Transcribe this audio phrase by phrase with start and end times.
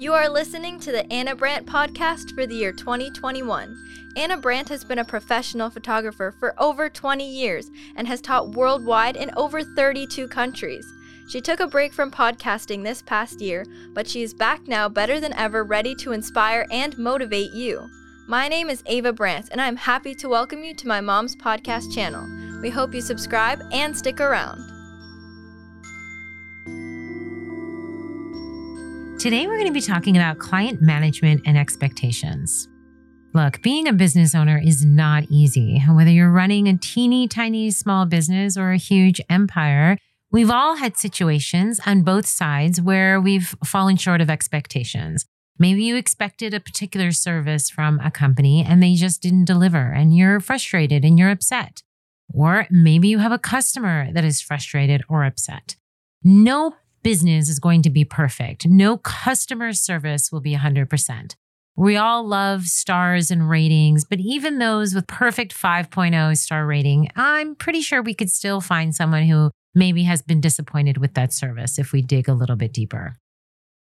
[0.00, 4.12] You are listening to the Ana Brandt podcast for the year 2021.
[4.14, 9.16] Ana Brandt has been a professional photographer for over 20 years and has taught worldwide
[9.16, 10.86] in over 32 countries.
[11.28, 15.18] She took a break from podcasting this past year, but she is back now better
[15.18, 17.84] than ever, ready to inspire and motivate you.
[18.28, 21.92] My name is Ava Brandt, and I'm happy to welcome you to my mom's podcast
[21.92, 22.24] channel.
[22.62, 24.77] We hope you subscribe and stick around.
[29.18, 32.68] Today, we're going to be talking about client management and expectations.
[33.34, 35.80] Look, being a business owner is not easy.
[35.90, 39.98] Whether you're running a teeny tiny small business or a huge empire,
[40.30, 45.26] we've all had situations on both sides where we've fallen short of expectations.
[45.58, 50.16] Maybe you expected a particular service from a company and they just didn't deliver, and
[50.16, 51.82] you're frustrated and you're upset.
[52.32, 55.74] Or maybe you have a customer that is frustrated or upset.
[56.22, 58.66] No business is going to be perfect.
[58.66, 61.34] No customer service will be 100%.
[61.76, 67.54] We all love stars and ratings, but even those with perfect 5.0 star rating, I'm
[67.54, 71.78] pretty sure we could still find someone who maybe has been disappointed with that service
[71.78, 73.16] if we dig a little bit deeper.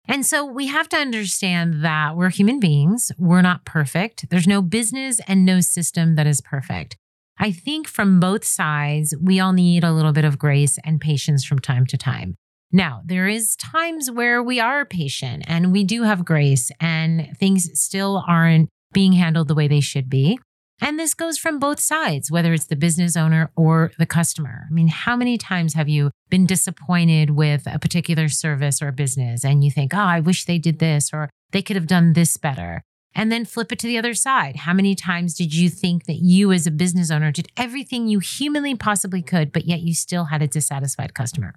[0.07, 3.13] And so we have to understand that we're human beings.
[3.17, 4.29] We're not perfect.
[4.29, 6.97] There's no business and no system that is perfect.
[7.39, 11.45] I think from both sides, we all need a little bit of grace and patience
[11.45, 12.37] from time to time.
[12.73, 17.71] Now, there is times where we are patient and we do have grace and things
[17.81, 20.39] still aren't being handled the way they should be.
[20.81, 24.67] And this goes from both sides, whether it's the business owner or the customer.
[24.69, 29.45] I mean, how many times have you been disappointed with a particular service or business
[29.45, 32.37] and you think, oh, I wish they did this or they could have done this
[32.37, 32.83] better?
[33.15, 34.57] And then flip it to the other side.
[34.57, 38.19] How many times did you think that you, as a business owner, did everything you
[38.19, 41.55] humanly possibly could, but yet you still had a dissatisfied customer?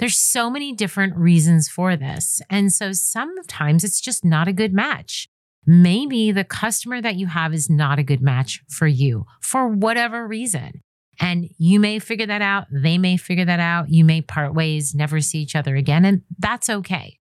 [0.00, 2.40] There's so many different reasons for this.
[2.48, 5.28] And so sometimes it's just not a good match.
[5.66, 10.26] Maybe the customer that you have is not a good match for you for whatever
[10.26, 10.80] reason.
[11.20, 12.66] And you may figure that out.
[12.72, 13.90] They may figure that out.
[13.90, 16.06] You may part ways, never see each other again.
[16.06, 17.18] And that's okay.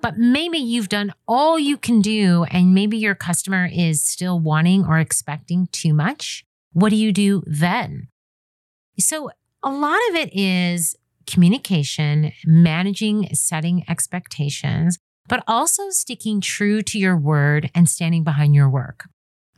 [0.00, 4.86] But maybe you've done all you can do, and maybe your customer is still wanting
[4.86, 6.46] or expecting too much.
[6.72, 8.08] What do you do then?
[8.98, 9.30] So,
[9.62, 10.96] a lot of it is
[11.30, 14.98] communication, managing setting expectations,
[15.28, 19.04] but also sticking true to your word and standing behind your work.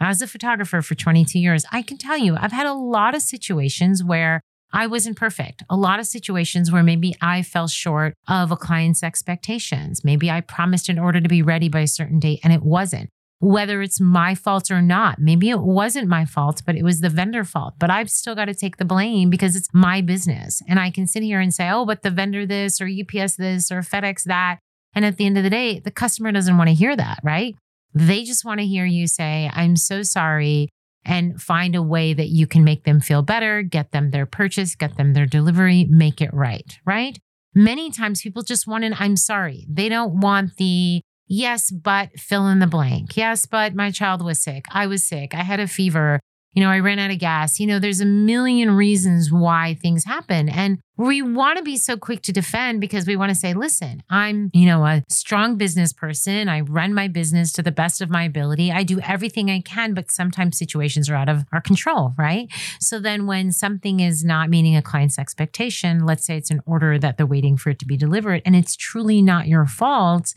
[0.01, 3.23] As a photographer for 22 years, I can tell you I've had a lot of
[3.23, 4.41] situations where
[4.73, 5.63] I wasn't perfect.
[5.69, 10.03] A lot of situations where maybe I fell short of a client's expectations.
[10.03, 13.11] Maybe I promised an order to be ready by a certain date and it wasn't
[13.43, 15.19] whether it's my fault or not.
[15.19, 17.75] Maybe it wasn't my fault, but it was the vendor fault.
[17.77, 20.63] But I've still got to take the blame because it's my business.
[20.69, 23.73] And I can sit here and say, oh, but the vendor this or UPS this
[23.73, 24.61] or FedEx that.
[24.95, 27.57] And at the end of the day, the customer doesn't want to hear that, right?
[27.93, 30.69] They just want to hear you say, I'm so sorry,
[31.05, 34.77] and find a way that you can make them feel better, get them their purchase,
[34.77, 37.19] get them their delivery, make it right, right?
[37.57, 39.67] Many times people just want an I'm sorry.
[39.69, 41.03] They don't want the
[41.35, 43.17] Yes, but fill in the blank.
[43.17, 44.67] Yes, but my child was sick.
[44.71, 45.35] I was sick.
[45.35, 46.21] I had a fever.
[46.53, 47.59] You know, I ran out of gas.
[47.59, 50.51] You know, there's a million reasons why things happen.
[50.51, 54.03] And we want to be so quick to defend because we want to say, listen,
[54.11, 56.51] I'm, you know, a strong business person.
[56.51, 58.71] I run my business to the best of my ability.
[58.71, 62.49] I do everything I can, but sometimes situations are out of our control, right?
[62.79, 66.99] So then when something is not meeting a client's expectation, let's say it's an order
[66.99, 70.35] that they're waiting for it to be delivered and it's truly not your fault,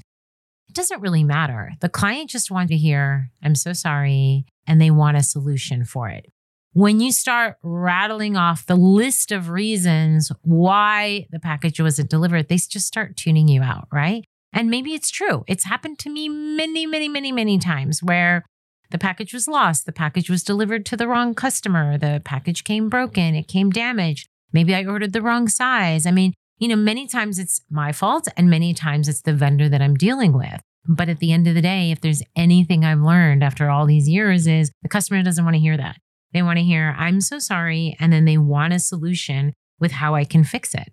[0.75, 1.71] doesn't really matter.
[1.81, 6.09] The client just wants to hear, I'm so sorry, and they want a solution for
[6.09, 6.27] it.
[6.73, 12.57] When you start rattling off the list of reasons why the package wasn't delivered, they
[12.57, 14.25] just start tuning you out, right?
[14.51, 15.45] And maybe it's true.
[15.47, 18.43] It's happened to me many, many, many, many times where
[18.91, 22.89] the package was lost, the package was delivered to the wrong customer, the package came
[22.89, 24.27] broken, it came damaged.
[24.51, 26.05] Maybe I ordered the wrong size.
[26.05, 29.67] I mean, you know, many times it's my fault and many times it's the vendor
[29.69, 30.61] that I'm dealing with.
[30.87, 34.07] But at the end of the day, if there's anything I've learned after all these
[34.07, 35.97] years is the customer doesn't want to hear that.
[36.33, 37.95] They want to hear, I'm so sorry.
[37.99, 40.91] And then they want a solution with how I can fix it.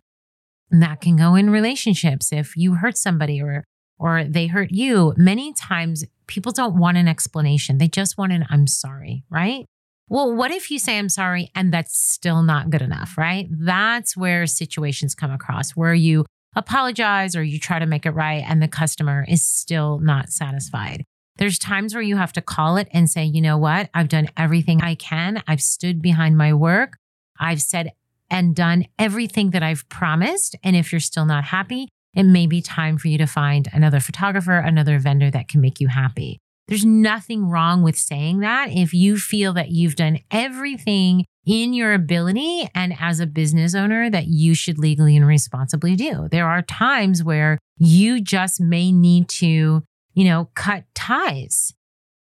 [0.70, 2.32] And that can go in relationships.
[2.32, 3.64] If you hurt somebody or
[3.98, 7.78] or they hurt you, many times people don't want an explanation.
[7.78, 9.66] They just want an I'm sorry, right?
[10.08, 13.48] Well, what if you say I'm sorry and that's still not good enough, right?
[13.50, 16.24] That's where situations come across where you
[16.54, 21.04] apologize or you try to make it right and the customer is still not satisfied.
[21.36, 23.88] There's times where you have to call it and say, you know what?
[23.94, 25.42] I've done everything I can.
[25.48, 26.98] I've stood behind my work.
[27.38, 27.92] I've said
[28.30, 30.56] and done everything that I've promised.
[30.62, 34.00] And if you're still not happy, it may be time for you to find another
[34.00, 36.38] photographer, another vendor that can make you happy.
[36.68, 41.92] There's nothing wrong with saying that if you feel that you've done everything in your
[41.92, 46.28] ability and as a business owner that you should legally and responsibly do.
[46.30, 49.82] There are times where you just may need to,
[50.14, 51.74] you know, cut ties.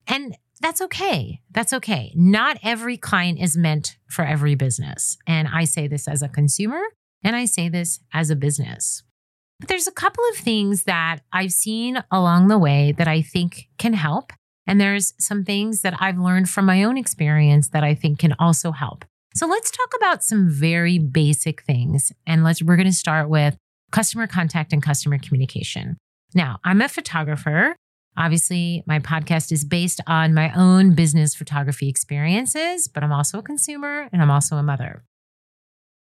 [0.07, 1.41] And that's okay.
[1.51, 2.13] That's okay.
[2.15, 5.17] Not every client is meant for every business.
[5.27, 6.83] And I say this as a consumer
[7.23, 9.03] and I say this as a business.
[9.61, 13.69] But there's a couple of things that I've seen along the way that I think
[13.79, 14.33] can help.
[14.67, 18.35] And there's some things that I've learned from my own experience that I think can
[18.39, 19.05] also help.
[19.35, 22.13] So let's talk about some very basic things.
[22.27, 23.57] And let's we're going to start with
[23.91, 25.97] customer contact and customer communication.
[26.35, 27.77] Now, I'm a photographer.
[28.17, 33.43] Obviously, my podcast is based on my own business photography experiences, but I'm also a
[33.43, 35.03] consumer and I'm also a mother.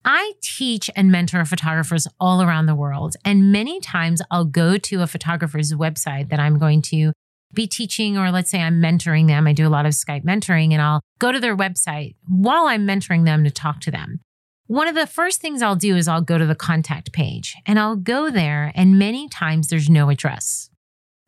[0.05, 3.17] I teach and mentor photographers all around the world.
[3.25, 7.13] And many times I'll go to a photographer's website that I'm going to
[7.55, 9.47] be teaching, or let's say I'm mentoring them.
[9.47, 12.87] I do a lot of Skype mentoring, and I'll go to their website while I'm
[12.87, 14.21] mentoring them to talk to them.
[14.67, 17.79] One of the first things I'll do is I'll go to the contact page and
[17.79, 20.71] I'll go there, and many times there's no address.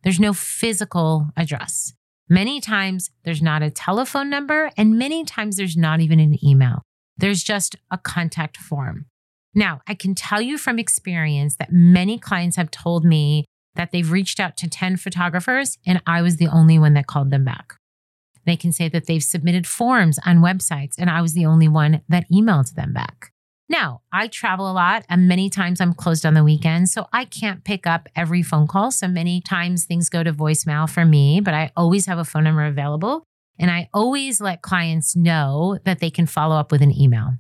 [0.03, 1.93] There's no physical address.
[2.29, 6.83] Many times there's not a telephone number, and many times there's not even an email.
[7.17, 9.07] There's just a contact form.
[9.55, 13.47] Now, I can tell you from experience that many clients have told me
[13.77, 17.31] that they've reached out to 10 photographers and I was the only one that called
[17.31, 17.75] them back.
[18.45, 22.03] They can say that they've submitted forms on websites and I was the only one
[22.09, 23.33] that emailed them back.
[23.69, 27.25] Now, I travel a lot and many times I'm closed on the weekend, so I
[27.25, 28.93] can't pick up every phone call.
[28.93, 32.45] So many times things go to voicemail for me, but I always have a phone
[32.45, 33.25] number available
[33.59, 37.35] and I always let clients know that they can follow up with an email.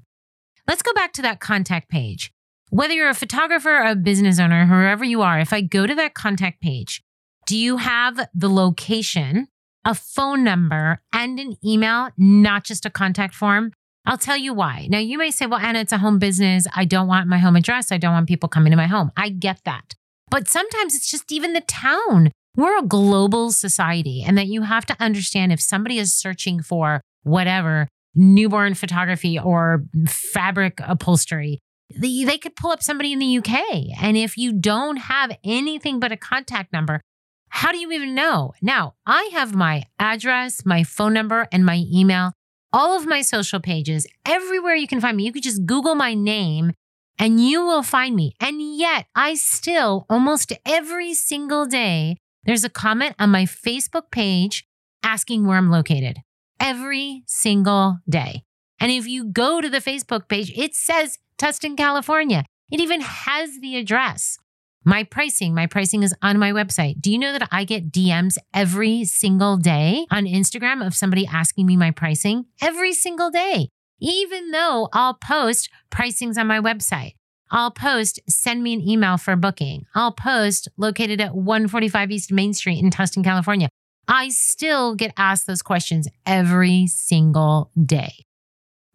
[0.67, 2.33] Let's go back to that contact page.
[2.70, 5.94] Whether you're a photographer or a business owner, whoever you are, if I go to
[5.94, 7.00] that contact page,
[7.46, 9.46] do you have the location,
[9.84, 13.72] a phone number, and an email, not just a contact form?
[14.04, 14.88] I'll tell you why.
[14.90, 16.66] Now, you may say, well, Ana, it's a home business.
[16.74, 17.92] I don't want my home address.
[17.92, 19.12] I don't want people coming to my home.
[19.16, 19.94] I get that.
[20.30, 22.32] But sometimes it's just even the town.
[22.56, 27.00] We're a global society, and that you have to understand if somebody is searching for
[27.22, 31.60] whatever newborn photography or fabric upholstery,
[31.91, 33.99] they could pull up somebody in the UK.
[34.00, 37.00] And if you don't have anything but a contact number,
[37.49, 38.53] how do you even know?
[38.61, 42.33] Now, I have my address, my phone number, and my email,
[42.73, 45.25] all of my social pages, everywhere you can find me.
[45.25, 46.73] You could just Google my name
[47.19, 48.35] and you will find me.
[48.41, 54.67] And yet, I still, almost every single day, there's a comment on my Facebook page
[55.03, 56.19] asking where I'm located
[56.61, 58.43] every single day.
[58.79, 62.44] And if you go to the Facebook page, it says Tustin, California.
[62.71, 64.38] It even has the address.
[64.85, 67.00] My pricing, my pricing is on my website.
[67.00, 71.67] Do you know that I get DMs every single day on Instagram of somebody asking
[71.67, 73.69] me my pricing every single day?
[74.00, 77.12] Even though I'll post pricings on my website.
[77.50, 79.87] I'll post send me an email for booking.
[79.94, 83.69] I'll post located at 145 East Main Street in Tustin, California.
[84.09, 88.27] I still get asked those questions every single day.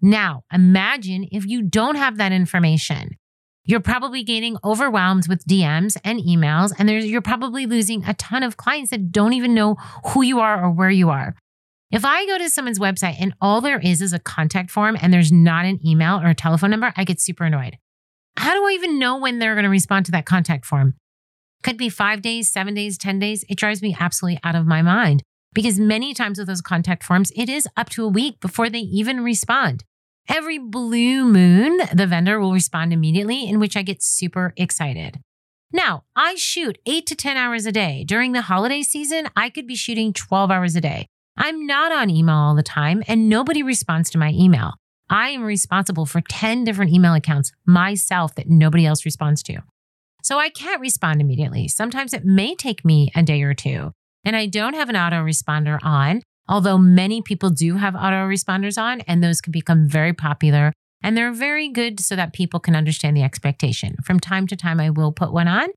[0.02, 3.18] Now, imagine if you don't have that information.
[3.64, 8.58] You're probably getting overwhelmed with DMs and emails, and you're probably losing a ton of
[8.58, 9.76] clients that don't even know
[10.08, 11.36] who you are or where you are.
[11.92, 15.14] If I go to someone's website and all there is is a contact form and
[15.14, 17.78] there's not an email or a telephone number, I get super annoyed.
[18.38, 20.96] How do I even know when they're going to respond to that contact form?
[21.64, 23.46] Could be five days, seven days, 10 days.
[23.50, 25.22] It drives me absolutely out of my mind
[25.54, 28.80] because many times with those contact forms, it is up to a week before they
[28.80, 29.84] even respond.
[30.30, 35.20] Every blue moon, the vendor will respond immediately, in which I get super excited.
[35.74, 38.04] Now, I shoot eight to 10 hours a day.
[38.06, 41.08] During the holiday season, I could be shooting 12 hours a day.
[41.38, 44.74] I'm not on email all the time, and nobody responds to my email.
[45.10, 49.60] I am responsible for 10 different email accounts myself that nobody else responds to.
[50.24, 51.68] So I can't respond immediately.
[51.68, 53.92] Sometimes it may take me a day or two.
[54.24, 59.24] And I don't have an autoresponder on, although many people do have autoresponders on, and
[59.24, 60.74] those can become very popular.
[61.04, 63.96] And they're very good so that people can understand the expectation.
[64.04, 65.70] From time to time, I will put one on,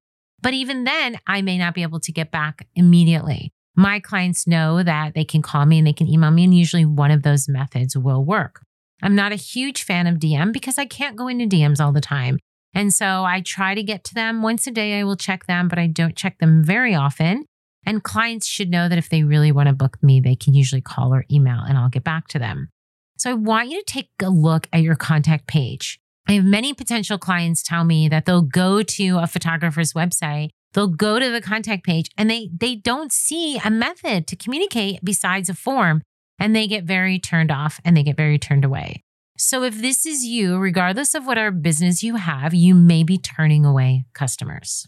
[0.43, 3.51] but even then, I may not be able to get back immediately.
[3.75, 6.85] My clients know that they can call me and they can email me, and usually
[6.85, 8.61] one of those methods will work.
[9.03, 12.01] I'm not a huge fan of DM because I can't go into DMs all the
[12.01, 12.39] time.
[12.75, 14.99] And so I try to get to them once a day.
[14.99, 17.45] I will check them, but I don't check them very often.
[17.87, 20.81] And clients should know that if they really want to book me, they can usually
[20.81, 22.69] call or email and I'll get back to them.
[23.17, 25.99] So I want you to take a look at your contact page.
[26.27, 30.89] I have many potential clients tell me that they'll go to a photographer's website, they'll
[30.89, 35.49] go to the contact page and they they don't see a method to communicate besides
[35.49, 36.03] a form
[36.39, 39.03] and they get very turned off and they get very turned away.
[39.37, 43.19] So if this is you, regardless of what our business you have, you may be
[43.19, 44.87] turning away customers.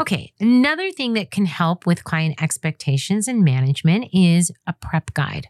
[0.00, 5.48] Okay, another thing that can help with client expectations and management is a prep guide.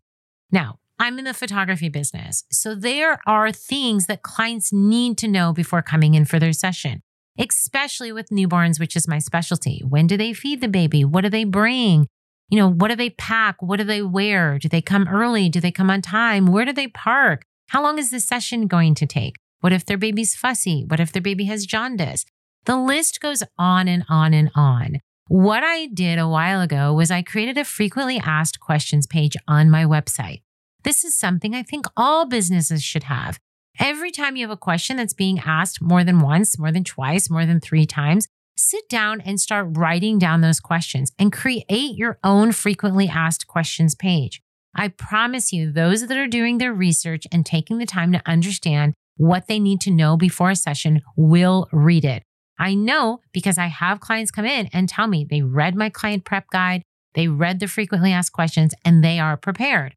[0.51, 5.53] Now, I'm in the photography business, so there are things that clients need to know
[5.53, 7.03] before coming in for their session,
[7.39, 9.83] especially with newborns, which is my specialty.
[9.87, 11.05] When do they feed the baby?
[11.05, 12.07] What do they bring?
[12.49, 13.61] You know, what do they pack?
[13.61, 14.59] What do they wear?
[14.59, 15.51] Do they come early?
[15.51, 16.47] Do they come on time?
[16.47, 17.43] Where do they park?
[17.69, 19.37] How long is the session going to take?
[19.61, 20.87] What if their baby's fussy?
[20.89, 22.25] What if their baby has jaundice?
[22.65, 25.01] The list goes on and on and on.
[25.29, 29.71] What I did a while ago was I created a frequently asked questions page on
[29.71, 30.43] my website.
[30.85, 33.39] This is something I think all businesses should have.
[33.79, 37.31] Every time you have a question that's being asked more than once, more than twice,
[37.31, 42.19] more than three times, sit down and start writing down those questions and create your
[42.25, 44.43] own frequently asked questions page.
[44.75, 48.95] I promise you, those that are doing their research and taking the time to understand
[49.17, 52.23] what they need to know before a session will read it.
[52.59, 56.25] I know because I have clients come in and tell me they read my client
[56.25, 56.83] prep guide,
[57.15, 59.95] they read the frequently asked questions, and they are prepared.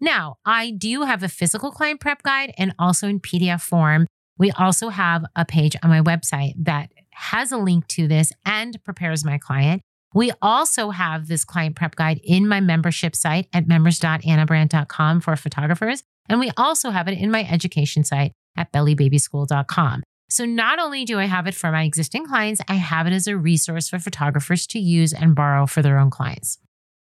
[0.00, 4.06] Now, I do have a physical client prep guide and also in PDF form.
[4.38, 8.82] We also have a page on my website that has a link to this and
[8.82, 9.82] prepares my client.
[10.14, 16.02] We also have this client prep guide in my membership site at members.anabrandt.com for photographers.
[16.28, 20.02] And we also have it in my education site at bellybabyschool.com.
[20.30, 23.26] So not only do I have it for my existing clients, I have it as
[23.26, 26.58] a resource for photographers to use and borrow for their own clients.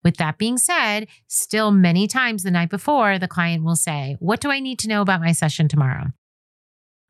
[0.03, 4.41] With that being said, still many times the night before, the client will say, What
[4.41, 6.07] do I need to know about my session tomorrow?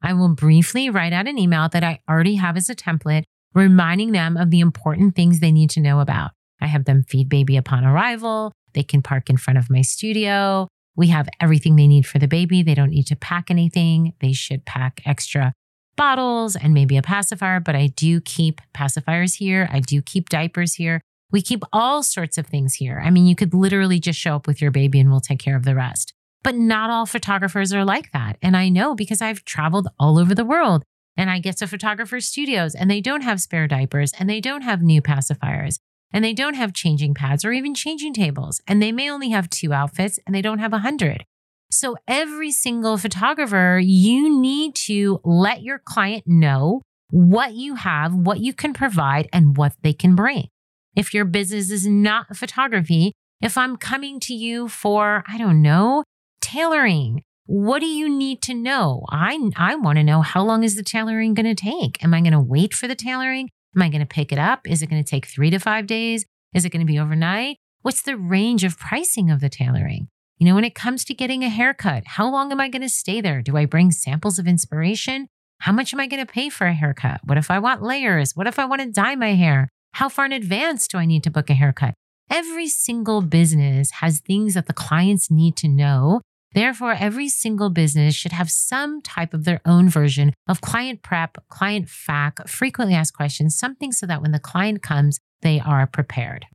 [0.02, 3.22] I will briefly write out an email that I already have as a template,
[3.54, 6.32] reminding them of the important things they need to know about.
[6.60, 8.52] I have them feed baby upon arrival.
[8.74, 10.66] They can park in front of my studio.
[10.96, 12.62] We have everything they need for the baby.
[12.62, 14.14] They don't need to pack anything.
[14.20, 15.52] They should pack extra
[15.96, 19.68] bottles and maybe a pacifier, but I do keep pacifiers here.
[19.72, 21.00] I do keep diapers here.
[21.30, 23.00] We keep all sorts of things here.
[23.04, 25.56] I mean, you could literally just show up with your baby and we'll take care
[25.56, 26.12] of the rest.
[26.42, 28.36] But not all photographers are like that.
[28.42, 30.84] And I know because I've traveled all over the world
[31.16, 34.62] and I get to photographers' studios and they don't have spare diapers and they don't
[34.62, 35.78] have new pacifiers
[36.12, 38.60] and they don't have changing pads or even changing tables.
[38.66, 41.24] And they may only have two outfits and they don't have a hundred.
[41.72, 48.40] So every single photographer, you need to let your client know what you have, what
[48.40, 50.48] you can provide, and what they can bring.
[50.94, 56.04] If your business is not photography, if I'm coming to you for, I don't know,
[56.42, 59.06] tailoring, what do you need to know?
[59.10, 62.04] I, I want to know how long is the tailoring going to take?
[62.04, 63.48] Am I going to wait for the tailoring?
[63.74, 64.60] Am I going to pick it up?
[64.66, 66.26] Is it going to take three to five days?
[66.54, 67.56] Is it going to be overnight?
[67.80, 70.08] What's the range of pricing of the tailoring?
[70.42, 72.88] You know, when it comes to getting a haircut, how long am I going to
[72.88, 73.42] stay there?
[73.42, 75.28] Do I bring samples of inspiration?
[75.60, 77.20] How much am I going to pay for a haircut?
[77.22, 78.34] What if I want layers?
[78.34, 79.68] What if I want to dye my hair?
[79.92, 81.94] How far in advance do I need to book a haircut?
[82.28, 86.22] Every single business has things that the clients need to know.
[86.54, 91.38] Therefore, every single business should have some type of their own version of client prep,
[91.50, 96.46] client FAQ, frequently asked questions, something so that when the client comes, they are prepared.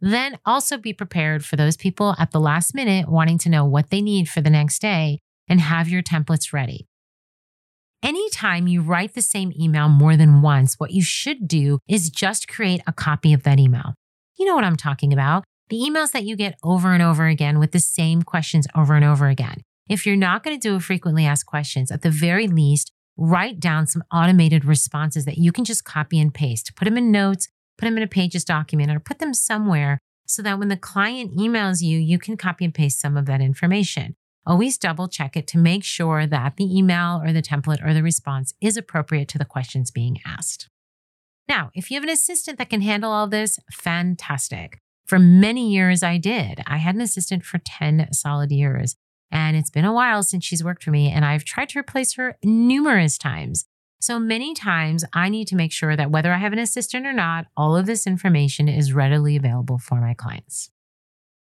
[0.00, 3.90] Then also be prepared for those people at the last minute wanting to know what
[3.90, 6.86] they need for the next day and have your templates ready.
[8.02, 12.48] Anytime you write the same email more than once, what you should do is just
[12.48, 13.94] create a copy of that email.
[14.38, 15.44] You know what I'm talking about.
[15.68, 19.04] The emails that you get over and over again with the same questions over and
[19.04, 19.60] over again.
[19.88, 23.60] If you're not going to do a frequently asked questions, at the very least, write
[23.60, 26.74] down some automated responses that you can just copy and paste.
[26.76, 27.48] Put them in notes,
[27.80, 31.34] put them in a pages document or put them somewhere so that when the client
[31.34, 34.14] emails you, you can copy and paste some of that information.
[34.46, 38.02] Always double check it to make sure that the email or the template or the
[38.02, 40.68] response is appropriate to the questions being asked.
[41.48, 44.78] Now, if you have an assistant that can handle all this, fantastic.
[45.06, 46.62] For many years, I did.
[46.66, 48.94] I had an assistant for 10 solid years,
[49.32, 52.14] and it's been a while since she's worked for me, and I've tried to replace
[52.14, 53.64] her numerous times.
[54.00, 57.12] So many times I need to make sure that whether I have an assistant or
[57.12, 60.70] not, all of this information is readily available for my clients.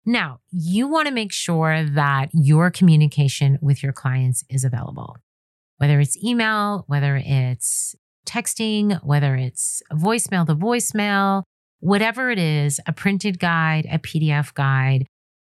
[0.04, 5.16] Now, you want to make sure that your communication with your clients is available,
[5.78, 7.94] whether it's email, whether it's
[8.26, 11.44] texting, whether it's voicemail to voicemail,
[11.80, 15.06] whatever it is, a printed guide, a PDF guide.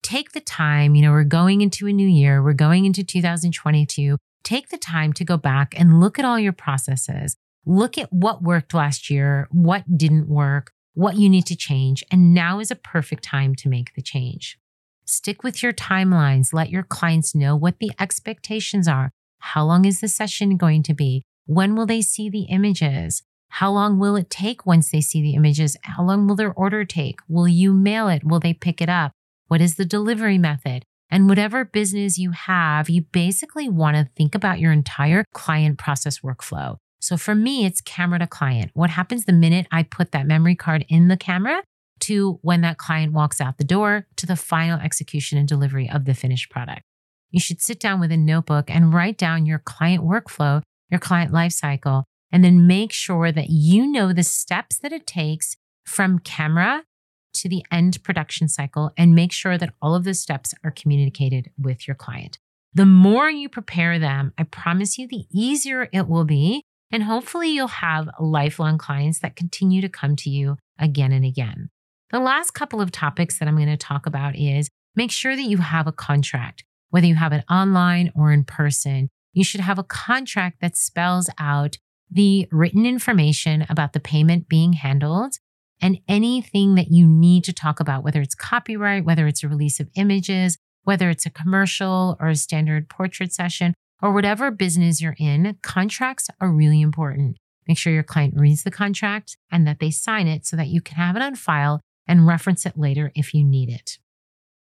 [0.03, 0.95] Take the time.
[0.97, 4.17] You know, we're going into a new year, we're going into 2022.
[4.43, 7.37] Take the time to go back and look at all your processes.
[7.67, 12.03] Look at what worked last year, what didn't work, what you need to change.
[12.11, 14.59] And now is a perfect time to make the change.
[15.05, 16.53] Stick with your timelines.
[16.53, 19.11] Let your clients know what the expectations are.
[19.39, 21.23] How long is the session going to be?
[21.47, 23.23] When will they see the images?
[23.49, 25.77] How long will it take once they see the images?
[25.83, 27.21] How long will their order take?
[27.29, 28.25] Will you mail it?
[28.25, 29.13] Will they pick it up?
[29.47, 30.85] What is the delivery method?
[31.11, 36.21] And whatever business you have, you basically want to think about your entire client process
[36.21, 36.77] workflow.
[37.01, 38.71] So for me, it's camera to client.
[38.75, 41.63] What happens the minute I put that memory card in the camera
[42.01, 46.05] to when that client walks out the door to the final execution and delivery of
[46.05, 46.83] the finished product?
[47.31, 51.33] You should sit down with a notebook and write down your client workflow, your client
[51.33, 56.85] lifecycle, and then make sure that you know the steps that it takes from camera
[57.43, 61.51] to the end production cycle and make sure that all of the steps are communicated
[61.59, 62.39] with your client.
[62.75, 66.63] The more you prepare them, I promise you, the easier it will be.
[66.91, 71.69] And hopefully, you'll have lifelong clients that continue to come to you again and again.
[72.11, 75.43] The last couple of topics that I'm going to talk about is make sure that
[75.43, 79.09] you have a contract, whether you have it online or in person.
[79.35, 81.77] You should have a contract that spells out
[82.11, 85.35] the written information about the payment being handled
[85.81, 89.81] and anything that you need to talk about, whether it's copyright, whether it's a release
[89.81, 95.17] of images, whether it's a commercial or a standard portrait session, or whatever business you're
[95.19, 97.37] in, contracts are really important.
[97.67, 100.81] Make sure your client reads the contract and that they sign it so that you
[100.81, 103.99] can have it on file and reference it later if you need it.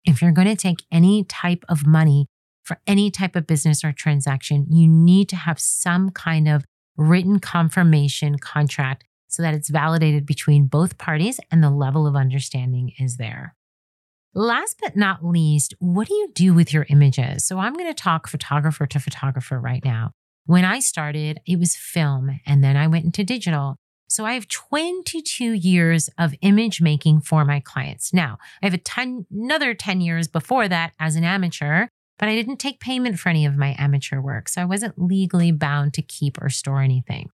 [0.05, 2.27] If you're going to take any type of money
[2.63, 6.65] for any type of business or transaction, you need to have some kind of
[6.97, 12.93] written confirmation contract so that it's validated between both parties and the level of understanding
[12.99, 13.55] is there.
[14.35, 17.45] Last but not least, what do you do with your images?
[17.45, 20.13] So I'm going to talk photographer to photographer right now.
[20.47, 23.77] When I started, it was film, and then I went into digital.
[24.09, 28.13] So I have 22 years of image making for my clients.
[28.13, 31.87] Now, I have a ton, another 10 years before that as an amateur,
[32.19, 34.49] but I didn't take payment for any of my amateur work.
[34.49, 37.31] So I wasn't legally bound to keep or store anything.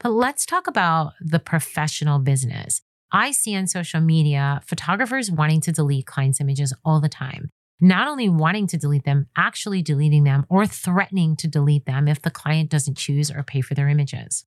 [0.00, 2.82] But let's talk about the professional business.
[3.12, 7.50] I see on social media photographers wanting to delete clients' images all the time.
[7.80, 12.20] Not only wanting to delete them, actually deleting them or threatening to delete them if
[12.20, 14.44] the client doesn't choose or pay for their images.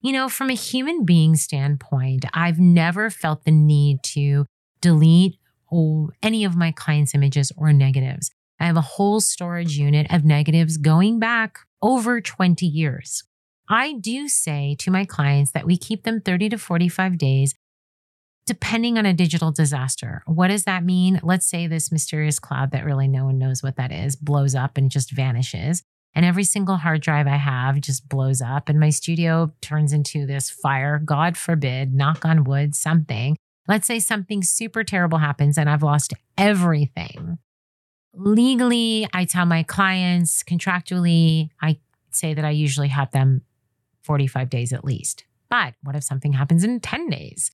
[0.00, 4.46] You know, from a human being standpoint, I've never felt the need to
[4.80, 5.38] delete
[6.22, 8.30] any of my clients' images or negatives.
[8.58, 13.24] I have a whole storage unit of negatives going back over 20 years.
[13.68, 17.54] I do say to my clients that we keep them 30 to 45 days,
[18.46, 20.22] depending on a digital disaster.
[20.26, 21.20] What does that mean?
[21.22, 24.76] Let's say this mysterious cloud that really no one knows what that is blows up
[24.76, 25.82] and just vanishes.
[26.14, 30.26] And every single hard drive I have just blows up, and my studio turns into
[30.26, 30.98] this fire.
[30.98, 33.36] God forbid, knock on wood, something.
[33.66, 37.38] Let's say something super terrible happens and I've lost everything.
[38.14, 41.78] Legally, I tell my clients, contractually, I
[42.10, 43.42] say that I usually have them
[44.02, 45.24] 45 days at least.
[45.48, 47.50] But what if something happens in 10 days?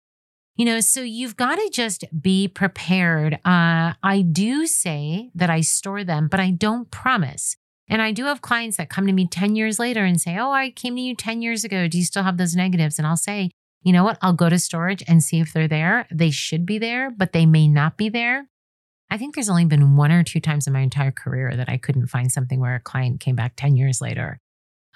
[0.56, 3.34] You know, so you've got to just be prepared.
[3.44, 7.56] Uh, I do say that I store them, but I don't promise.
[7.88, 10.50] And I do have clients that come to me 10 years later and say, Oh,
[10.50, 11.86] I came to you 10 years ago.
[11.86, 12.98] Do you still have those negatives?
[12.98, 13.50] And I'll say,
[13.82, 14.18] You know what?
[14.20, 16.06] I'll go to storage and see if they're there.
[16.10, 18.48] They should be there, but they may not be there.
[19.10, 21.78] I think there's only been one or two times in my entire career that I
[21.78, 24.38] couldn't find something where a client came back 10 years later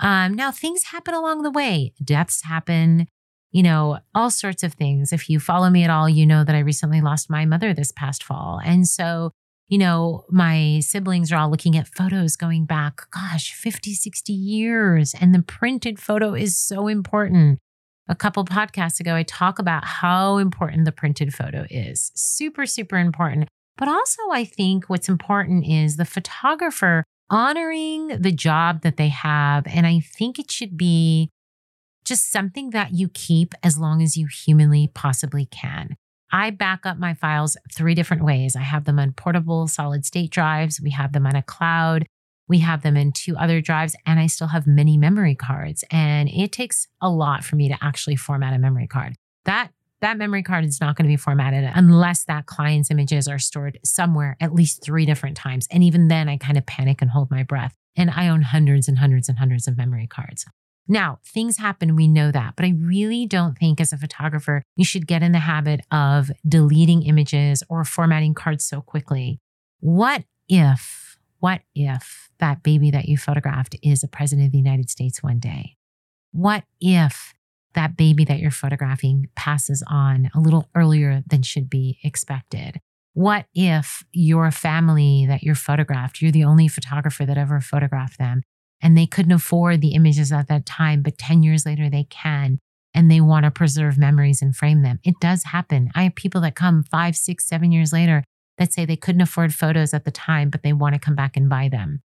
[0.02, 3.06] um, now, things happen along the way, deaths happen,
[3.52, 5.12] you know, all sorts of things.
[5.12, 7.92] If you follow me at all, you know that I recently lost my mother this
[7.92, 8.60] past fall.
[8.64, 9.30] And so,
[9.68, 15.14] you know, my siblings are all looking at photos going back, gosh, 50, 60 years.
[15.20, 17.60] And the printed photo is so important.
[18.08, 22.10] A couple podcasts ago, I talk about how important the printed photo is.
[22.16, 23.48] Super, super important.
[23.76, 29.66] But also, I think what's important is the photographer honoring the job that they have.
[29.66, 31.30] And I think it should be
[32.04, 35.96] just something that you keep as long as you humanly possibly can.
[36.32, 38.56] I back up my files three different ways.
[38.56, 42.06] I have them on portable solid state drives, we have them on a cloud,
[42.48, 45.84] we have them in two other drives, and I still have many memory cards.
[45.90, 49.14] And it takes a lot for me to actually format a memory card.
[49.44, 49.70] That
[50.02, 53.78] that memory card is not going to be formatted unless that client's images are stored
[53.84, 55.66] somewhere at least three different times.
[55.70, 57.74] And even then, I kind of panic and hold my breath.
[57.96, 60.44] And I own hundreds and hundreds and hundreds of memory cards.
[60.88, 64.84] Now, things happen, we know that, but I really don't think as a photographer, you
[64.84, 69.38] should get in the habit of deleting images or formatting cards so quickly.
[69.78, 74.90] What if, what if that baby that you photographed is a president of the United
[74.90, 75.76] States one day?
[76.32, 77.34] What if
[77.74, 82.80] that baby that you're photographing passes on a little earlier than should be expected?
[83.14, 88.42] What if your family that you're photographed, you're the only photographer that ever photographed them,
[88.80, 92.58] and they couldn't afford the images at that time, but 10 years later they can,
[92.94, 94.98] and they want to preserve memories and frame them?
[95.04, 95.90] It does happen.
[95.94, 98.24] I have people that come five, six, seven years later
[98.58, 101.36] that say they couldn't afford photos at the time, but they want to come back
[101.36, 102.00] and buy them.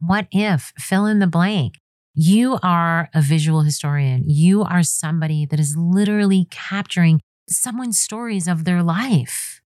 [0.00, 1.74] What if, fill in the blank,
[2.20, 4.24] you are a visual historian.
[4.26, 9.60] You are somebody that is literally capturing someone's stories of their life.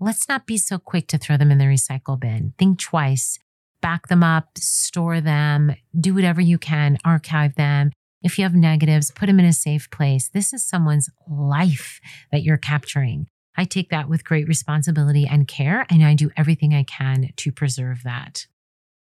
[0.00, 2.54] Let's not be so quick to throw them in the recycle bin.
[2.58, 3.38] Think twice,
[3.82, 7.90] back them up, store them, do whatever you can, archive them.
[8.22, 10.30] If you have negatives, put them in a safe place.
[10.30, 12.00] This is someone's life
[12.30, 13.26] that you're capturing.
[13.54, 17.52] I take that with great responsibility and care, and I do everything I can to
[17.52, 18.46] preserve that.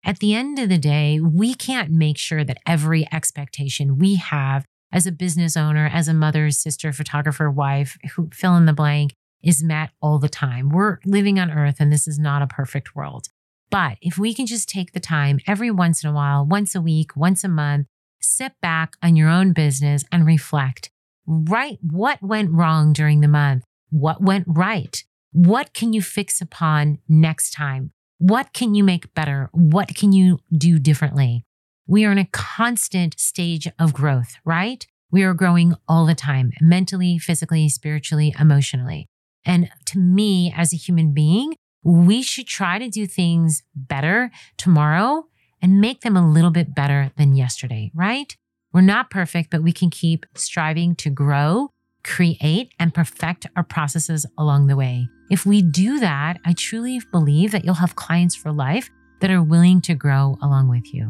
[0.04, 4.64] At the end of the day, we can't make sure that every expectation we have
[4.92, 9.12] as a business owner, as a mother, sister, photographer, wife, who fill in the blank,
[9.42, 10.70] is met all the time.
[10.70, 13.28] We're living on earth and this is not a perfect world.
[13.70, 16.80] But if we can just take the time every once in a while, once a
[16.80, 17.86] week, once a month,
[18.20, 20.90] sit back on your own business and reflect,
[21.26, 21.78] right?
[21.82, 23.64] What went wrong during the month?
[23.90, 25.02] What went right?
[25.32, 27.92] What can you fix upon next time?
[28.18, 29.48] What can you make better?
[29.52, 31.44] What can you do differently?
[31.86, 34.86] We are in a constant stage of growth, right?
[35.10, 39.06] We are growing all the time, mentally, physically, spiritually, emotionally.
[39.44, 45.26] And to me, as a human being, we should try to do things better tomorrow
[45.62, 48.36] and make them a little bit better than yesterday, right?
[48.72, 51.70] We're not perfect, but we can keep striving to grow
[52.08, 55.08] create, and perfect our processes along the way.
[55.30, 59.42] If we do that, I truly believe that you'll have clients for life that are
[59.42, 61.08] willing to grow along with you.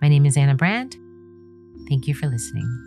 [0.00, 0.96] My name is Ana Brandt.
[1.88, 2.84] Thank you for listening.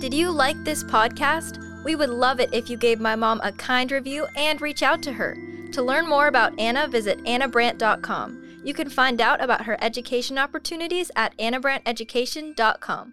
[0.00, 1.58] Did you like this podcast?
[1.84, 5.02] We would love it if you gave my mom a kind review and reach out
[5.02, 5.36] to her.
[5.72, 8.47] To learn more about Ana, visit anabrandt.com.
[8.64, 13.12] You can find out about her education opportunities at anabrandteducation.com.